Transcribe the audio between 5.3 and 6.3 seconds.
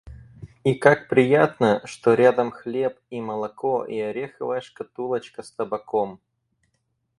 с табаком!